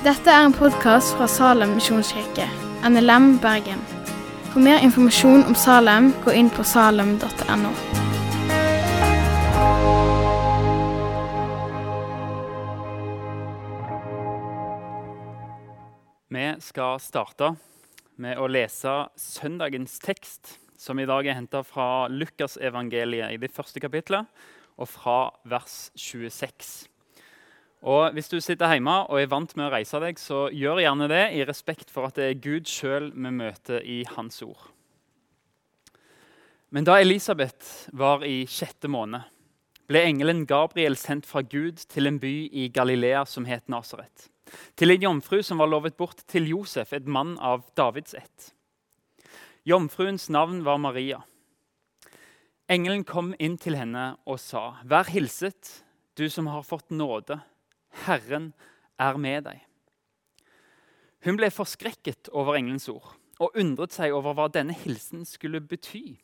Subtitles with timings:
[0.00, 2.46] Dette er en podkast fra Salem misjonskirke,
[2.88, 3.82] NLM Bergen.
[4.48, 7.72] For mer informasjon om Salem, gå inn på salem.no.
[16.32, 17.50] Vi skal starte
[18.16, 23.84] med å lese søndagens tekst, som i dag er henta fra Lukasevangeliet i det første
[23.84, 24.24] kapitlet,
[24.80, 26.89] og fra vers 26.
[27.80, 31.08] Og Hvis du sitter hjemme og er vant med å reise deg, så gjør gjerne
[31.08, 34.68] det i respekt for at det er Gud sjøl vi møter i Hans ord.
[36.70, 39.24] Men da Elisabeth var i sjette måned,
[39.90, 44.28] ble engelen Gabriel sendt fra Gud til en by i Galilea som het Nasaret.
[44.76, 48.52] Til en jomfru som var lovet bort til Josef, et mann av Davids ett.
[49.66, 51.24] Jomfruens navn var Maria.
[52.70, 55.82] Engelen kom inn til henne og sa, 'Vær hilset,
[56.14, 57.40] du som har fått nåde.
[58.06, 58.52] Herren
[58.98, 59.66] er med deg.'
[61.24, 66.20] Hun ble forskrekket over engelens ord og undret seg over hva denne hilsen skulle bety.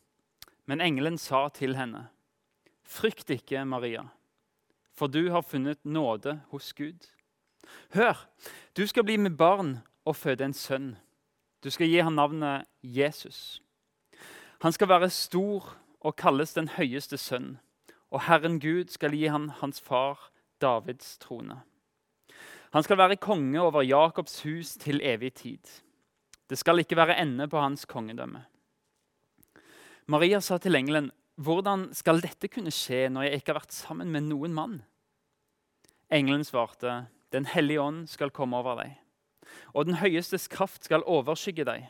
[0.67, 2.09] Men engelen sa til henne,
[2.85, 4.09] 'Frykt ikke, Maria,
[4.95, 7.09] for du har funnet nåde hos Gud.'
[7.95, 8.29] Hør,
[8.77, 10.97] du skal bli med barn og føde en sønn.
[11.65, 13.63] Du skal gi ham navnet Jesus.
[14.63, 17.59] Han skal være stor og kalles den høyeste sønn,
[18.11, 21.61] og Herren Gud skal gi ham hans far Davids trone.
[22.73, 25.63] Han skal være konge over Jakobs hus til evig tid.
[26.51, 28.45] Det skal ikke være ende på hans kongedømme.
[30.07, 34.13] Maria sa til engelen, 'Hvordan skal dette kunne skje når jeg ikke har vært sammen
[34.13, 34.85] med noen mann?'
[36.11, 38.97] Engelen svarte, 'Den hellige ånd skal komme over deg.'
[39.75, 41.89] og den høyestes kraft skal overskygge deg.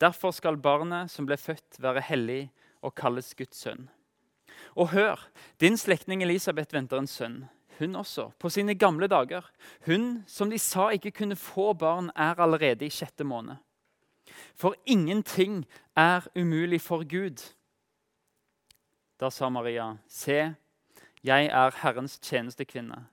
[0.00, 2.42] Derfor skal barnet som ble født, være hellig
[2.82, 3.88] og kalles Guds sønn.
[4.78, 5.18] Og hør,
[5.60, 7.38] din slektning Elisabeth venter en sønn,
[7.78, 9.46] hun også, på sine gamle dager.
[9.86, 13.56] Hun som de sa ikke kunne få barn, er allerede i sjette måned.
[14.54, 15.66] For ingenting
[15.96, 17.42] er umulig for Gud.
[19.20, 20.54] Da sa Maria, se,
[21.24, 23.06] jeg er Herrens tjenestekvinne.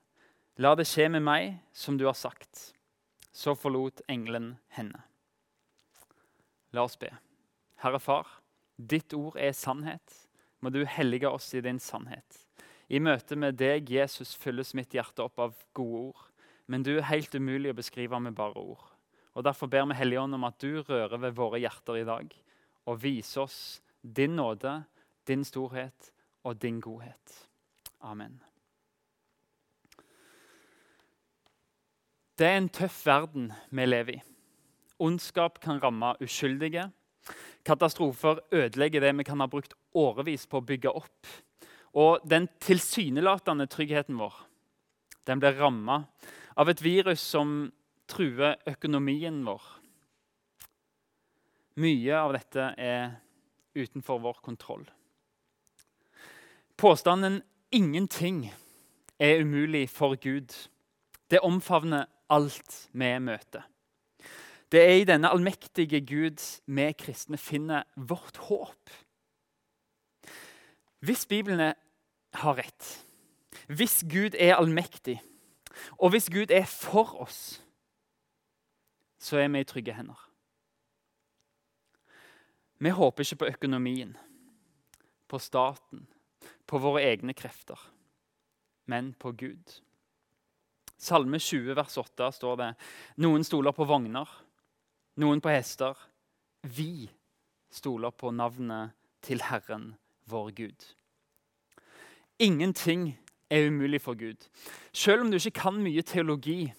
[0.58, 2.72] La det skje med meg som du har sagt.
[3.32, 5.02] Så forlot engelen henne.
[6.72, 7.10] La oss be.
[7.82, 8.26] Herre Far,
[8.76, 10.14] ditt ord er sannhet.
[10.60, 12.45] Må du hellige oss i din sannhet.
[12.88, 16.26] I møte med deg, Jesus, fylles mitt hjerte opp av gode ord.
[16.70, 18.84] Men du er helt umulig å beskrive med bare ord.
[19.36, 22.30] Og Derfor ber vi Hellige Ånd om at du rører ved våre hjerter i dag
[22.86, 23.58] og viser oss
[24.00, 24.78] din nåde,
[25.26, 26.12] din storhet
[26.46, 27.34] og din godhet.
[28.00, 28.38] Amen.
[32.38, 34.22] Det er en tøff verden vi lever i.
[35.02, 36.90] Ondskap kan ramme uskyldige.
[37.66, 41.32] Katastrofer ødelegger det vi kan ha brukt årevis på å bygge opp.
[41.96, 44.42] Og den tilsynelatende tryggheten vår
[45.26, 46.04] den blir ramma
[46.54, 47.72] av et virus som
[48.06, 49.62] truer økonomien vår.
[51.82, 53.16] Mye av dette er
[53.74, 54.84] utenfor vår kontroll.
[56.76, 57.42] Påstanden
[57.72, 58.52] 'ingenting
[59.18, 60.68] er umulig for Gud'
[61.30, 63.62] det omfavner alt vi møter.
[64.72, 68.90] Det er i denne allmektige Gud vi kristne finner vårt håp.
[71.00, 71.74] Hvis Bibelen
[72.42, 72.90] har rett,
[73.68, 75.18] hvis Gud er allmektig,
[75.98, 77.60] og hvis Gud er for oss,
[79.18, 80.18] så er vi i trygge hender.
[82.78, 84.16] Vi håper ikke på økonomien,
[85.28, 86.06] på staten,
[86.66, 87.80] på våre egne krefter,
[88.86, 89.78] men på Gud.
[90.98, 92.68] Salme 20, vers 8 står det
[93.24, 94.28] noen stoler på vogner,
[95.20, 95.96] noen på hester.
[96.62, 97.08] Vi
[97.72, 98.94] stoler på navnet
[99.24, 99.94] til Herren,
[100.28, 100.86] vår Gud.
[102.38, 103.18] Ingenting
[103.50, 104.48] er umulig for Gud.
[104.92, 106.72] Selv om du ikke kan mye teologi,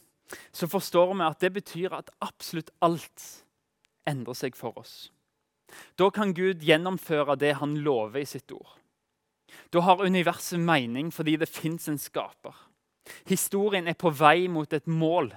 [0.52, 3.24] så forstår vi at det betyr at absolutt alt
[4.08, 5.12] endrer seg for oss.
[6.00, 8.78] Da kan Gud gjennomføre det han lover i sitt ord.
[9.74, 12.56] Da har universet mening fordi det fins en skaper.
[13.28, 15.32] Historien er på vei mot et mål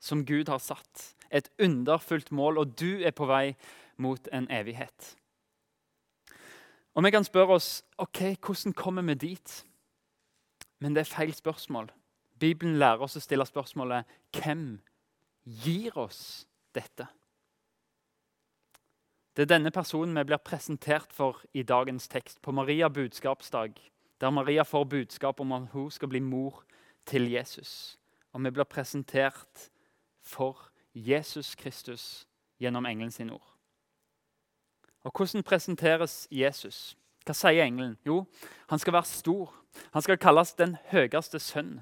[0.00, 1.14] som Gud har satt.
[1.30, 3.52] Et underfullt mål, og du er på vei
[3.98, 5.16] mot en evighet.
[6.98, 9.64] Og Vi kan spørre oss ok, hvordan kommer vi dit.
[10.78, 11.92] Men det er feil spørsmål.
[12.40, 14.80] Bibelen lærer oss å stille spørsmålet hvem
[15.62, 17.06] gir oss dette?
[19.36, 23.78] Det er denne personen vi blir presentert for i dagens tekst, på Maria budskapsdag,
[24.20, 26.64] der Maria får budskap om at hun skal bli mor
[27.06, 27.98] til Jesus.
[28.32, 29.70] Og vi blir presentert
[30.22, 32.26] for Jesus Kristus
[32.58, 33.57] gjennom engelen sin ord.
[35.04, 36.96] Og Hvordan presenteres Jesus?
[37.26, 37.98] Hva sier engelen?
[38.06, 38.24] Jo,
[38.70, 39.54] han skal være stor.
[39.92, 41.80] Han skal kalles den høyeste sønn.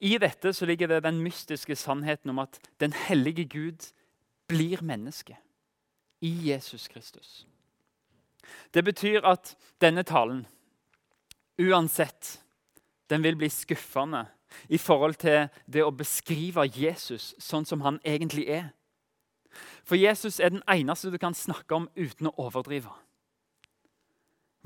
[0.00, 3.92] I dette ligger det den mystiske sannheten om at den hellige Gud
[4.48, 5.38] blir menneske
[6.20, 7.46] i Jesus Kristus.
[8.74, 10.46] Det betyr at denne talen,
[11.58, 12.40] uansett,
[13.10, 14.26] den vil bli skuffende
[14.68, 18.70] i forhold til det å beskrive Jesus sånn som han egentlig er.
[19.84, 22.92] For Jesus er den eneste du kan snakke om uten å overdrive.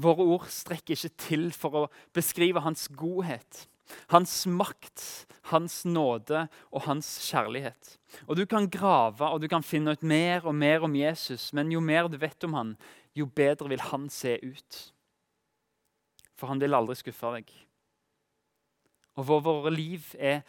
[0.00, 3.66] Våre ord strekker ikke til for å beskrive hans godhet,
[4.12, 5.02] hans makt,
[5.50, 7.98] hans nåde og hans kjærlighet.
[8.26, 11.72] Og Du kan grave og du kan finne ut mer og mer om Jesus, men
[11.72, 12.76] jo mer du vet om han,
[13.14, 14.80] jo bedre vil han se ut.
[16.38, 17.50] For han vil aldri skuffe deg.
[19.18, 20.40] Og våre, liv er,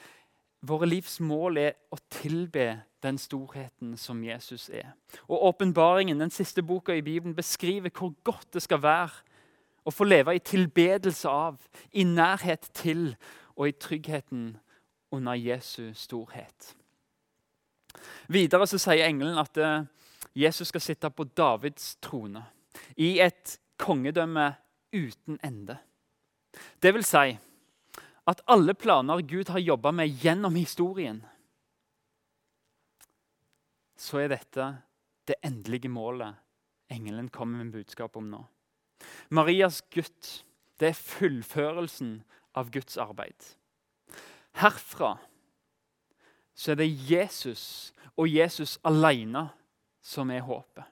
[0.62, 4.94] våre livs mål er å tilbe den storheten som Jesus er.
[5.28, 9.24] Og Åpenbaringen, den siste boka i Bibelen, beskriver hvor godt det skal være
[9.86, 11.58] å få leve i tilbedelse av,
[11.92, 13.16] i nærhet til
[13.56, 14.58] og i tryggheten
[15.12, 16.76] under Jesu storhet.
[18.28, 19.84] Videre så sier engelen at eh,
[20.36, 22.46] Jesus skal sitte på Davids trone
[22.96, 24.54] i et kongedømme
[24.94, 25.78] uten ende.
[26.84, 27.34] Det vil si
[28.28, 31.24] at alle planer Gud har jobba med gjennom historien,
[34.02, 34.68] så er dette
[35.30, 36.40] det endelige målet
[36.92, 38.42] engelen kommer med budskap om nå.
[39.30, 40.44] Marias gutt
[40.82, 42.16] det er fullførelsen
[42.58, 43.38] av Guds arbeid.
[44.58, 45.16] Herfra
[46.58, 49.48] så er det Jesus og Jesus alene
[50.04, 50.86] som er håpet.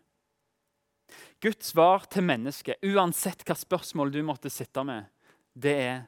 [1.41, 5.07] Guds svar til mennesket, uansett hva spørsmål du måtte sitte med,
[5.53, 5.99] det er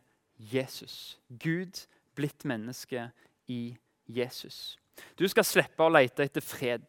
[0.51, 1.17] Jesus.
[1.29, 3.09] Gud blitt menneske
[3.47, 4.77] i Jesus.
[5.17, 6.85] Du skal slippe å lete etter fred.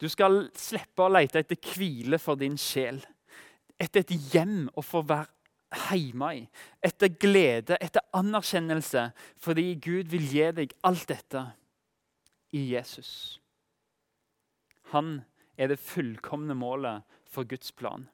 [0.00, 3.00] Du skal slippe å lete etter hvile for din sjel.
[3.80, 5.32] Etter et hjem å få være
[5.90, 6.42] hjemme i.
[6.84, 11.42] Etter glede, etter anerkjennelse, fordi Gud vil gi deg alt dette
[12.56, 13.40] i Jesus.
[14.92, 15.20] Han
[15.58, 18.06] er det fullkomne målet for Guds plan.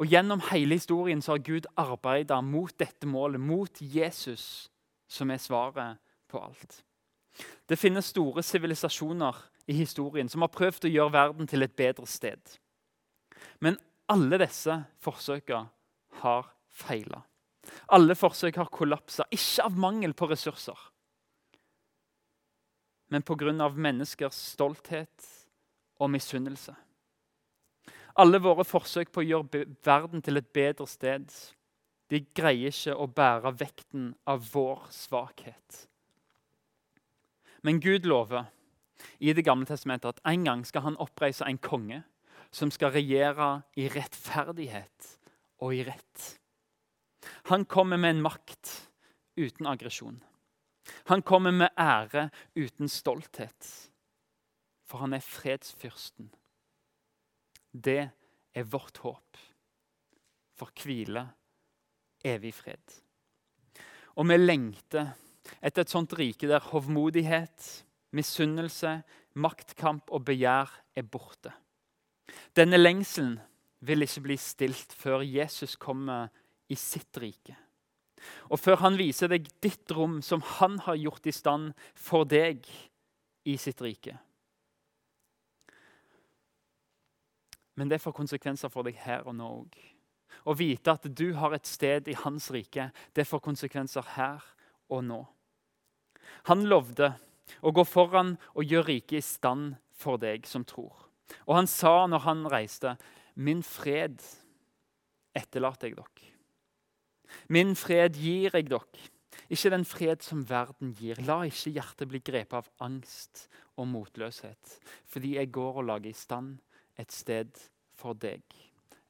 [0.00, 4.70] Og Gjennom hele historien så har Gud arbeida mot dette målet, mot Jesus,
[5.08, 6.00] som er svaret
[6.30, 6.80] på alt.
[7.68, 9.36] Det finnes store sivilisasjoner
[9.70, 12.40] i historien som har prøvd å gjøre verden til et bedre sted.
[13.60, 13.78] Men
[14.10, 15.68] alle disse forsøkene
[16.22, 17.22] har feila.
[17.92, 20.78] Alle forsøk har kollapsa, ikke av mangel på ressurser,
[23.10, 23.68] men pga.
[23.74, 25.26] menneskers stolthet
[25.98, 26.74] og misunnelse.
[28.14, 31.30] Alle våre forsøk på å gjøre verden til et bedre sted
[32.10, 35.86] de greier ikke å bære vekten av vår svakhet.
[37.62, 38.44] Men Gud lover
[39.18, 42.02] i Det gamle testamentet at en gang skal han oppreise en konge
[42.52, 45.14] som skal regjere i rettferdighet
[45.60, 46.26] og i rett.
[47.52, 48.90] Han kommer med en makt
[49.36, 50.18] uten aggresjon.
[51.08, 53.90] Han kommer med ære uten stolthet.
[54.84, 56.32] For han er fredsfyrsten
[57.72, 58.10] det
[58.54, 59.38] er vårt håp
[60.58, 61.22] for hvile,
[62.26, 62.96] evig fred.
[64.18, 65.12] Og vi lengter
[65.60, 67.84] etter et sånt rike der hovmodighet,
[68.16, 69.00] misunnelse,
[69.34, 71.52] maktkamp og begjær er borte.
[72.56, 73.38] Denne lengselen
[73.86, 76.30] vil ikke bli stilt før Jesus kommer
[76.70, 77.56] i sitt rike.
[78.52, 82.66] Og før han viser deg ditt rom som han har gjort i stand for deg
[83.48, 84.18] i sitt rike.
[87.80, 89.78] Men det får konsekvenser for deg her og nå òg.
[90.44, 94.44] Å vite at du har et sted i hans rike, det får konsekvenser her
[94.92, 95.20] og nå.
[96.48, 97.12] Han lovde
[97.62, 101.08] å gå foran og gjøre riket i stand for deg som tror.
[101.46, 102.96] Og han sa når han reiste,
[103.36, 104.20] 'Min fred
[105.34, 106.34] etterlater jeg dere.'
[107.48, 109.10] 'Min fred gir jeg dere.'
[109.50, 111.18] Ikke den fred som verden gir.
[111.26, 116.14] La ikke hjertet bli grepet av angst og motløshet, fordi jeg går og lager i
[116.14, 116.58] stand
[116.98, 117.50] et sted
[117.98, 118.42] for deg.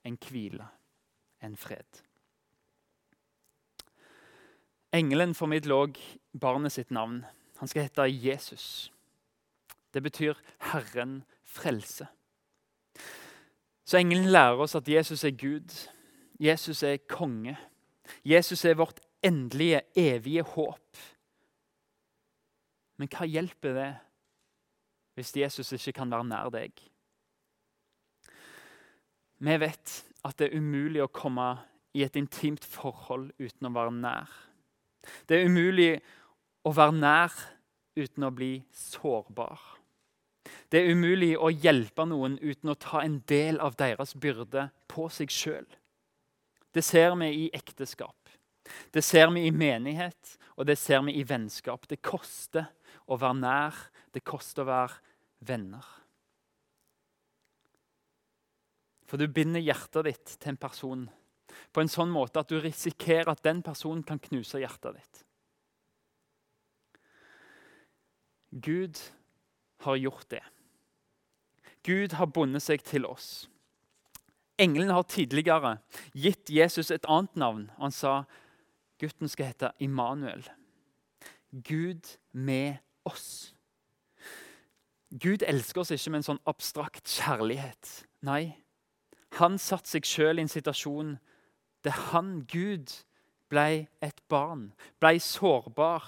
[0.04, 0.64] En hvile,
[1.44, 2.04] en fred.
[4.92, 5.98] Engelen formidler òg
[6.40, 7.22] barnet sitt navn.
[7.60, 8.92] Han skal hete Jesus.
[9.94, 12.06] Det betyr 'Herren frelse'.
[13.84, 15.88] Så engelen lærer oss at Jesus er Gud.
[16.40, 17.58] Jesus er konge.
[18.24, 20.96] Jesus er vårt endelige, evige håp.
[22.96, 23.90] Men hva hjelper det
[25.14, 26.70] hvis Jesus ikke kan være nær deg?
[29.38, 31.48] Vi vet at det er umulig å komme
[31.96, 34.30] i et intimt forhold uten å være nær.
[35.28, 35.92] Det er umulig
[36.66, 37.36] å være nær
[37.98, 39.60] uten å bli sårbar.
[40.70, 45.08] Det er umulig å hjelpe noen uten å ta en del av deres byrde på
[45.12, 45.66] seg sjøl.
[46.70, 48.16] Det ser vi i ekteskap.
[48.94, 51.88] Det ser vi i menighet, og det ser vi i vennskap.
[51.90, 52.68] Det koster
[53.10, 53.80] å være nær,
[54.14, 55.00] det koster å være
[55.46, 55.86] venner.
[59.10, 61.08] For du binder hjertet ditt til en person
[61.72, 65.24] på en sånn måte at du risikerer at den personen kan knuse hjertet ditt.
[68.50, 68.98] Gud
[69.86, 70.42] har gjort det.
[71.86, 73.48] Gud har bundet seg til oss.
[74.60, 75.78] Engelen har tidligere
[76.12, 77.70] gitt Jesus et annet navn.
[77.78, 78.24] Han sa
[79.00, 80.42] gutten skal hete Immanuel.
[81.50, 83.54] Gud med oss.
[85.10, 87.94] Gud elsker oss ikke med en sånn abstrakt kjærlighet.
[88.26, 88.60] Nei,
[89.40, 91.16] han satte seg sjøl i en situasjon
[91.84, 92.92] der han, Gud,
[93.50, 94.70] ble et barn,
[95.02, 96.04] ble sårbar.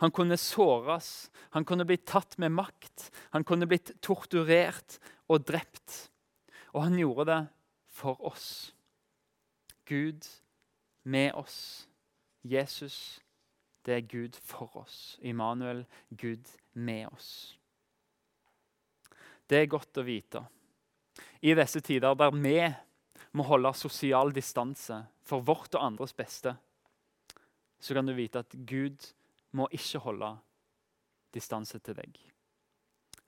[0.00, 6.08] Han kunne såres, han kunne blitt tatt med makt, han kunne blitt torturert og drept.
[6.72, 7.40] Og han gjorde det
[7.92, 8.72] for oss.
[9.84, 10.24] Gud
[11.04, 11.88] med oss.
[12.44, 13.20] Jesus,
[13.84, 15.18] det er Gud for oss.
[15.20, 15.84] Immanuel,
[16.16, 17.58] Gud med oss.
[19.48, 20.40] Det er godt å vite.
[21.44, 22.58] I disse tider der vi
[23.34, 26.54] må holde sosial distanse for vårt og andres beste,
[27.80, 29.10] så kan du vite at Gud
[29.54, 30.30] må ikke holde
[31.34, 32.14] distanse til deg.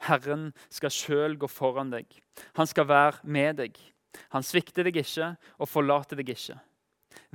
[0.07, 2.07] Herren skal sjøl gå foran deg.
[2.59, 3.79] Han skal være med deg.
[4.33, 6.59] Han svikter deg ikke og forlater deg ikke.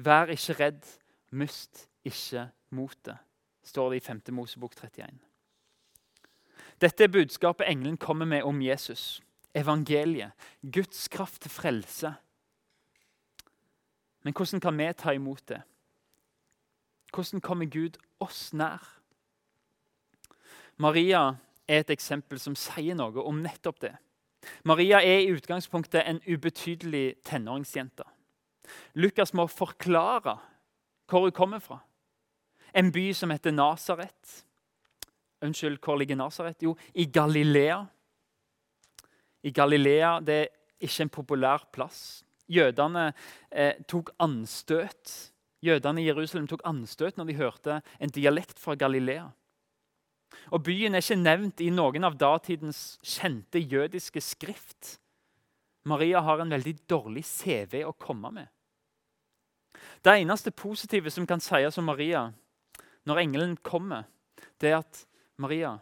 [0.02, 0.86] Vær ikke redd,
[1.32, 3.18] mist ikke motet,
[3.66, 4.24] står det i 5.
[4.38, 5.20] Mosebok 31.
[6.82, 9.22] Dette er budskapet engelen kommer med om Jesus.
[9.54, 12.14] Evangeliet, Guds kraft til frelse.
[14.24, 15.62] Men hvordan kan vi ta imot det?
[17.14, 18.84] Hvordan kommer Gud oss nær?
[20.78, 21.36] Maria
[21.68, 23.96] er et eksempel som sier noe om nettopp det.
[24.66, 28.06] Maria er i utgangspunktet en ubetydelig tenåringsjente.
[28.96, 30.38] Lukas må forklare
[31.10, 31.82] hvor hun kommer fra.
[32.74, 34.46] En by som heter Nasaret.
[35.42, 36.64] Unnskyld, hvor ligger Nasaret?
[36.64, 37.84] Jo, i Galilea.
[39.44, 40.48] I Galilea det er
[40.80, 42.24] ikke en populær plass.
[42.52, 43.12] Jødene
[43.50, 45.32] eh, tok anstøt.
[45.64, 49.30] Jødene i Jerusalem tok anstøt når de hørte en dialekt fra Galilea.
[50.52, 54.98] Og Byen er ikke nevnt i noen av datidens kjente jødiske skrift.
[55.88, 58.48] Maria har en veldig dårlig CV å komme med.
[60.02, 62.28] Det eneste positive som kan sies om Maria
[63.08, 64.06] når engelen kommer,
[64.62, 65.06] det er at
[65.42, 65.78] Maria,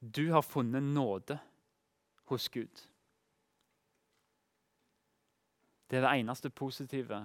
[0.00, 1.38] du har funnet nåde
[2.28, 2.84] hos Gud.
[5.88, 7.22] Det er det eneste positive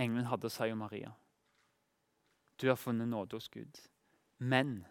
[0.00, 1.12] engelen hadde å si om Maria.
[2.58, 3.78] Du har funnet nåde hos Gud.
[4.38, 4.84] Men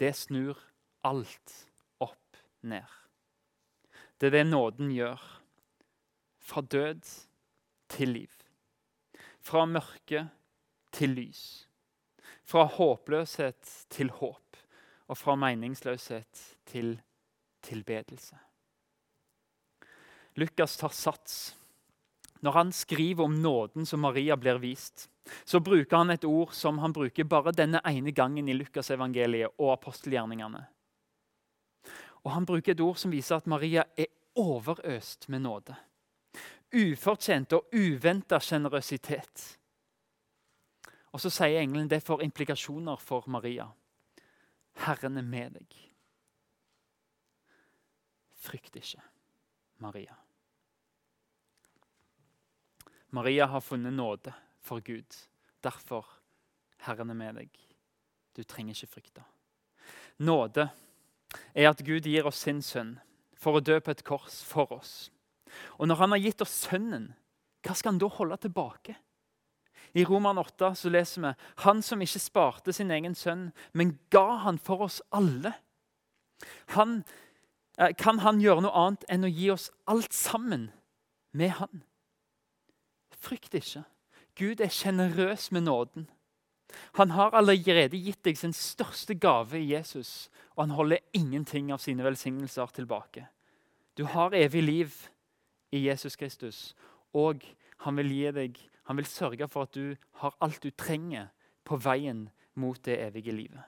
[0.00, 0.58] det snur
[1.06, 1.54] alt
[2.02, 2.86] opp ned.
[4.18, 5.20] Det er det nåden gjør.
[6.40, 7.04] Fra død
[7.92, 8.32] til liv.
[9.40, 10.26] Fra mørke
[10.92, 11.42] til lys.
[12.42, 14.56] Fra håpløshet til håp.
[15.10, 16.96] Og fra meningsløshet til
[17.62, 18.38] tilbedelse.
[20.34, 21.56] Lukas tar sats.
[22.40, 25.10] Når han skriver om nåden som Maria blir vist,
[25.44, 29.74] så bruker han et ord som han bruker bare denne ene gangen i Lukasevangeliet og
[29.74, 30.64] apostelgjerningene.
[32.24, 35.76] Og Han bruker et ord som viser at Maria er overøst med nåde.
[36.72, 39.46] Ufortjent og uventa sjenerøsitet.
[41.10, 43.66] Og så sier engelen det får implikasjoner for Maria.
[44.84, 45.78] Herren er med deg.
[48.40, 49.02] Frykt ikke,
[49.80, 50.16] Maria.
[53.10, 55.16] Maria har funnet nåde for Gud.
[55.60, 56.06] Derfor,
[56.86, 57.50] Herren er med deg.
[58.36, 59.24] Du trenger ikke frykte.
[60.22, 60.68] Nåde
[61.54, 62.98] er at Gud gir oss sin sønn
[63.34, 65.10] for å dø på et kors for oss.
[65.80, 67.10] Og når han har gitt oss sønnen,
[67.64, 68.94] hva skal han da holde tilbake?
[69.98, 71.32] I Roman 8 så leser vi
[71.64, 75.52] han som ikke sparte sin egen sønn, men ga han for oss alle.
[76.76, 77.00] Han,
[77.98, 80.68] kan han gjøre noe annet enn å gi oss alt sammen
[81.32, 81.82] med han?
[83.20, 83.84] Frykt ikke.
[84.38, 86.08] Gud er sjenerøs med nåden.
[86.98, 91.82] Han har allerede gitt deg sin største gave i Jesus, og han holder ingenting av
[91.82, 93.26] sine velsignelser tilbake.
[93.98, 94.94] Du har evig liv
[95.74, 96.74] i Jesus Kristus,
[97.12, 97.42] og
[97.84, 98.60] han vil gi deg
[98.90, 101.28] han vil sørge for at du har alt du trenger
[101.62, 102.24] på veien
[102.58, 103.62] mot det evige livet.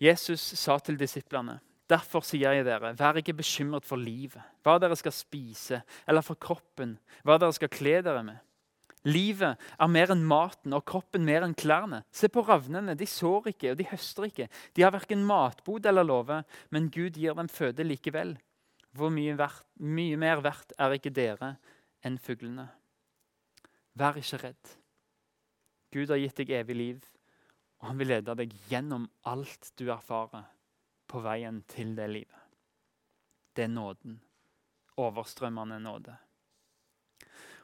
[0.00, 1.58] Jesus sa til disiplene
[1.90, 6.40] Derfor sier jeg dere, vær ikke bekymret for livet, hva dere skal spise, eller for
[6.40, 8.40] kroppen, hva dere skal kle dere med.
[9.04, 12.00] Livet er mer enn maten og kroppen mer enn klærne.
[12.08, 14.46] Se på ravnene, de sår ikke og de høster ikke.
[14.72, 16.40] De har verken matbod eller låve,
[16.72, 18.32] men Gud gir dem føde likevel.
[18.96, 21.52] Hvor mye, verdt, mye mer verdt er ikke dere
[22.06, 22.70] enn fuglene?
[24.00, 24.74] Vær ikke redd.
[25.92, 27.04] Gud har gitt deg evig liv,
[27.82, 30.48] og han vil lede deg gjennom alt du erfarer
[31.14, 32.40] på veien til det livet.
[33.54, 34.18] Det er nåden.
[34.98, 36.16] Overstrømmende nåde.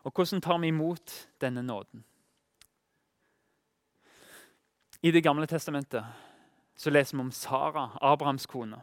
[0.06, 2.04] Og hvordan tar vi imot denne nåden?
[5.02, 6.04] I Det gamle testamentet
[6.76, 8.82] så leser vi om Sara, Abrahams kone.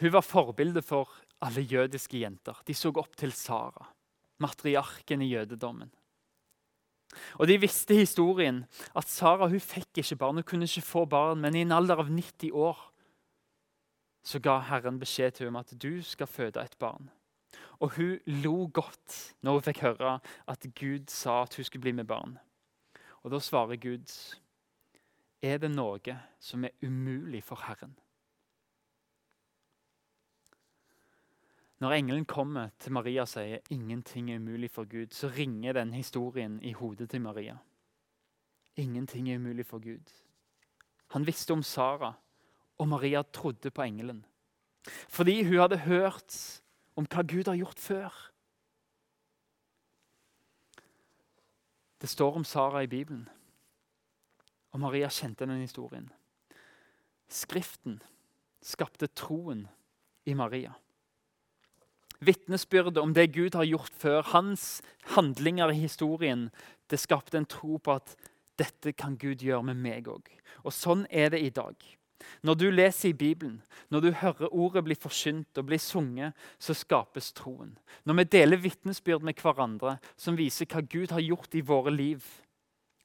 [0.00, 1.08] Hun var forbilde for
[1.40, 2.58] alle jødiske jenter.
[2.66, 3.88] De så opp til Sara,
[4.38, 5.90] matriarken i jødedommen.
[7.38, 11.40] Og De visste historien at Sara hun fikk ikke barn, hun kunne ikke få barn,
[11.40, 12.91] men i en alder av 90 år
[14.22, 17.10] så ga Herren beskjed til henne at du skal føde et barn.
[17.80, 21.92] Og hun lo godt når hun fikk høre at Gud sa at hun skulle bli
[21.92, 22.38] med barn.
[23.22, 24.38] Og Da svarer Gud,
[25.42, 27.94] er det noe som er umulig for Herren?
[31.82, 35.92] Når engelen kommer til Maria og sier ingenting er umulig for Gud, så ringer den
[35.92, 37.56] historien i hodet til Maria.
[38.76, 40.12] Ingenting er umulig for Gud.
[41.10, 42.12] Han visste om Sara,
[42.82, 44.24] og Maria trodde på engelen.
[45.08, 46.36] Fordi hun hadde hørt
[46.98, 48.16] om hva Gud har gjort før.
[52.02, 53.28] Det står om Sara i Bibelen,
[54.74, 56.08] og Maria kjente den historien.
[57.30, 58.00] Skriften
[58.58, 59.68] skapte troen
[60.26, 60.74] i Maria
[62.22, 64.82] vitnesbyrdet om det Gud har gjort før, hans
[65.16, 66.50] handlinger i historien,
[66.90, 68.14] det skapte en tro på at
[68.60, 70.28] dette kan Gud gjøre med meg òg.
[70.62, 71.74] Og sånn er det i dag.
[72.42, 76.74] Når du leser i Bibelen, når du hører ordet bli forkynt og bli sunget, så
[76.74, 77.76] skapes troen.
[78.04, 82.24] Når vi deler vitnesbyrd med hverandre som viser hva Gud har gjort i våre liv,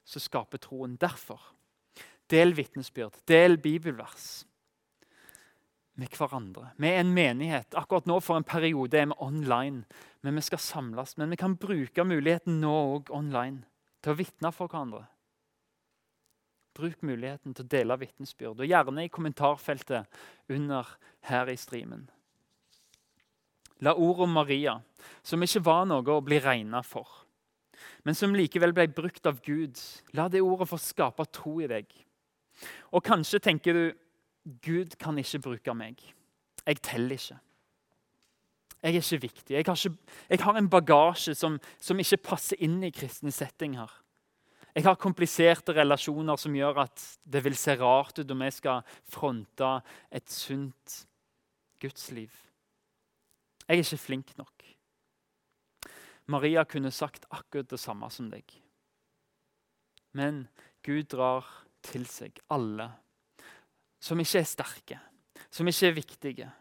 [0.08, 0.96] så skaper troen.
[1.02, 1.42] Derfor,
[2.32, 4.46] del vitnesbyrd, del bibelvers
[5.98, 6.72] med hverandre.
[6.78, 7.74] Vi er en menighet.
[7.76, 9.84] Akkurat nå for en periode er vi online.
[10.22, 11.18] Men vi skal samles.
[11.18, 13.64] Men vi kan bruke muligheten nå òg online
[14.04, 15.08] til å vitne for hverandre.
[16.78, 20.06] Bruk muligheten til å dele vitnesbyrd, og gjerne i kommentarfeltet
[20.54, 20.90] under
[21.30, 22.06] her i streamen.
[23.82, 24.78] La ordet om Maria,
[25.26, 27.10] som ikke var noe å bli regna for,
[28.06, 29.78] men som likevel ble brukt av Gud,
[30.18, 31.90] la det ordet få skape tro i deg.
[32.94, 33.84] Og kanskje tenker du
[34.64, 36.00] Gud kan ikke bruke meg.
[36.66, 37.38] Jeg teller ikke.
[38.84, 39.54] Jeg er ikke viktig.
[39.56, 43.92] Jeg har, ikke, jeg har en bagasje som, som, ikke passer inn i kristne settinger.
[44.78, 48.98] Jeg har kompliserte relasjoner som gjør at det vil se rart ut om jeg skal
[49.10, 49.70] fronte
[50.14, 51.00] et sunt
[51.82, 52.30] gudsliv.
[53.66, 54.68] Jeg er ikke flink nok.
[56.30, 58.46] Maria kunne sagt akkurat det samme som deg.
[60.14, 60.46] Men
[60.86, 61.50] Gud drar
[61.82, 62.92] til seg alle
[63.98, 65.00] som ikke er sterke,
[65.50, 66.52] som ikke er viktige,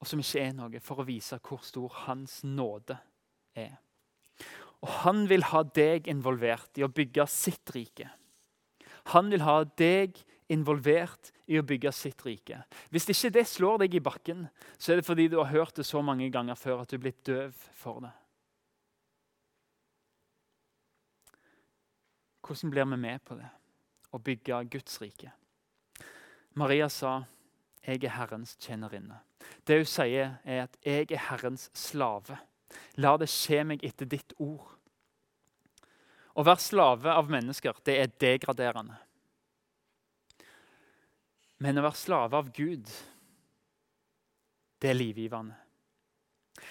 [0.00, 2.96] og som ikke er noe, for å vise hvor stor hans nåde
[3.52, 3.76] er.
[4.80, 8.08] Og han vil ha deg involvert i å bygge sitt rike.
[9.12, 10.16] Han vil ha deg
[10.50, 12.62] involvert i å bygge sitt rike.
[12.90, 14.46] Hvis ikke det slår deg i bakken,
[14.78, 17.04] så er det fordi du har hørt det så mange ganger før at du er
[17.04, 18.12] blitt døv for det.
[22.50, 23.50] Hvordan blir vi med på det?
[24.10, 25.30] Å bygge Guds rike?
[26.58, 27.24] Maria sa,
[27.86, 29.20] 'Jeg er Herrens tjenerinne'.
[29.64, 32.38] Det hun sier, er at 'jeg er Herrens slave'.
[33.02, 34.66] La det skje meg etter ditt ord.
[36.38, 38.98] Å være slave av mennesker, det er degraderende.
[41.60, 42.88] Men å være slave av Gud,
[44.80, 45.58] det er livgivende.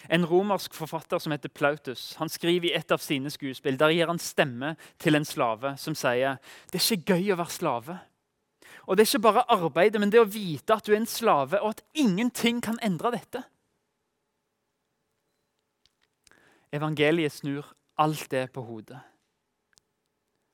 [0.10, 4.10] En romersk forfatter som heter Plautus, han skriver i et av sine skuespill der gir
[4.10, 6.38] han stemme til en slave som sier
[6.72, 7.98] det er ikke gøy å være slave.
[8.88, 11.60] Og det er ikke bare arbeidet, men det å vite at du er en slave,
[11.62, 13.44] og at ingenting kan endre dette.
[16.74, 19.00] Evangeliet snur alt det på hodet.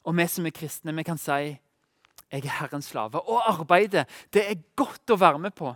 [0.06, 1.58] Og vi som er kristne, vi kan si
[2.32, 3.22] jeg er Herrens slave.
[3.30, 5.72] Og arbeidet, det er godt å være med på.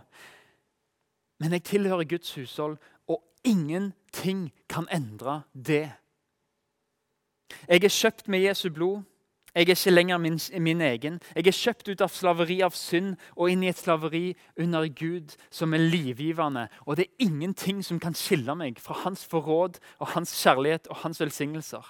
[1.40, 2.76] Men jeg tilhører Guds hushold,
[3.08, 5.86] og ingenting kan endre det.
[7.68, 9.02] Jeg er kjøpt med Jesu blod.
[9.54, 11.20] Jeg er ikke lenger min, min, egen.
[11.34, 15.34] Jeg er kjøpt ut av slaveri av synd og inn i et slaveri under Gud
[15.50, 16.68] som er livgivende.
[16.86, 21.02] Og det er ingenting som kan skille meg fra hans forråd og hans kjærlighet og
[21.02, 21.82] hans velsignelser.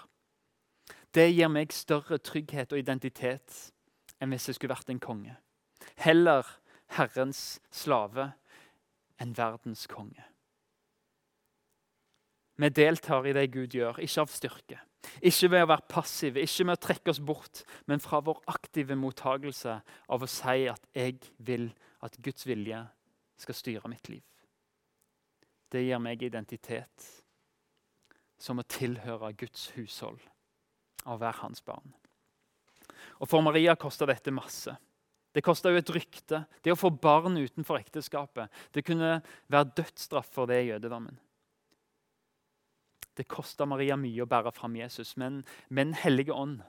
[1.13, 3.71] Det gir meg større trygghet og identitet
[4.21, 5.37] enn hvis jeg skulle vært en konge.
[6.01, 6.49] Heller
[6.97, 8.33] Herrens slave
[9.21, 10.25] enn verdens konge.
[12.61, 14.87] Vi deltar i det Gud gjør, ikke av styrke
[15.21, 18.97] ikke ved å være passive, ikke med å trekke oss bort, men fra vår aktive
[18.99, 22.89] mottagelse av å si at 'jeg vil at Guds vilje
[23.37, 24.23] skal styre mitt liv'.
[25.71, 27.23] Det gir meg identitet
[28.39, 30.21] som å tilhøre Guds hushold
[31.07, 31.95] av være hans barn.
[33.21, 34.77] Og For Maria kosta dette masse.
[35.35, 36.45] Det kosta jo et rykte.
[36.63, 41.19] Det å få barn utenfor ekteskapet det kunne være dødsstraff for det i jødedommen.
[43.21, 46.63] Det kosta Maria mye å bære fram Jesus, men med Den hellige ånd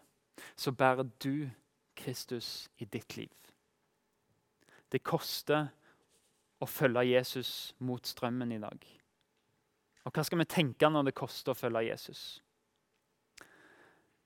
[0.59, 1.47] så bærer du
[1.95, 3.31] Kristus i ditt liv.
[4.91, 5.69] Det koster
[6.59, 8.83] å følge Jesus mot strømmen i dag.
[10.03, 12.41] Og hva skal vi tenke når det koster å følge Jesus?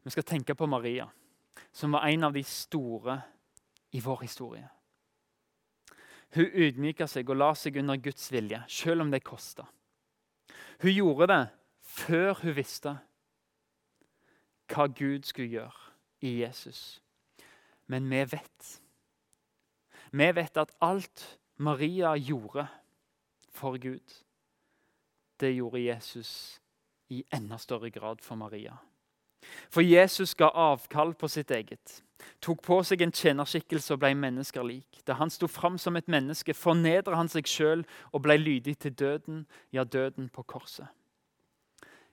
[0.01, 1.05] Vi skal tenke på Maria,
[1.71, 3.19] som var en av de store
[3.93, 4.65] i vår historie.
[6.33, 9.67] Hun ydmyka seg og la seg under Guds vilje, selv om det kosta.
[10.81, 11.43] Hun gjorde det
[11.95, 12.97] før hun visste
[14.71, 15.93] hva Gud skulle gjøre
[16.25, 17.01] i Jesus.
[17.87, 18.71] Men vi vet.
[20.11, 22.67] Vi vet at alt Maria gjorde
[23.55, 24.23] for Gud,
[25.39, 26.61] det gjorde Jesus
[27.09, 28.75] i enda større grad for Maria.
[29.69, 32.01] For Jesus ga avkall på sitt eget,
[32.41, 35.01] tok på seg en tjenerskikkelse og ble mennesker lik.
[35.07, 38.95] Da han sto fram som et menneske, fornedra han seg sjøl og ble lydig til
[38.95, 40.87] døden, ja, døden på korset.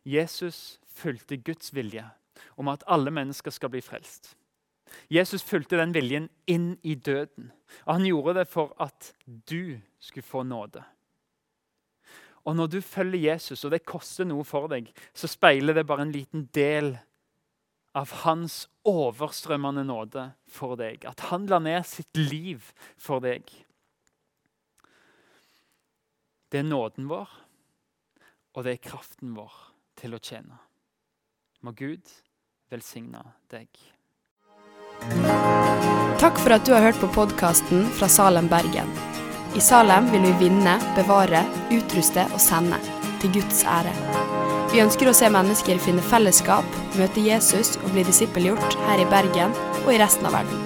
[0.05, 2.05] Jesus fulgte Guds vilje
[2.59, 4.35] om at alle mennesker skal bli frelst.
[5.09, 7.53] Jesus fulgte den viljen inn i døden.
[7.87, 10.83] Og han gjorde det for at du skulle få nåde.
[12.43, 16.09] Og når du følger Jesus, og det koster noe for deg, så speiler det bare
[16.09, 16.97] en liten del
[17.95, 21.07] av hans overstrømmende nåde for deg.
[21.07, 23.47] At han la ned sitt liv for deg.
[26.53, 27.31] Det er nåden vår,
[28.53, 30.59] og det er kraften vår til å tjene.
[31.63, 32.09] Må Gud
[32.73, 33.69] velsigne deg.
[36.23, 38.91] Takk for at du har hørt på podkasten fra Salem, Bergen.
[39.59, 41.43] I Salem vil vi vinne, bevare,
[41.75, 42.79] utruste og sende,
[43.21, 43.93] til Guds ære.
[44.73, 49.53] Vi ønsker å se mennesker finne fellesskap, møte Jesus og bli disippelgjort her i Bergen
[49.83, 50.63] og i resten av verden.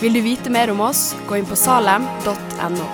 [0.00, 2.88] Vil du vite mer om oss, gå inn på salem.no.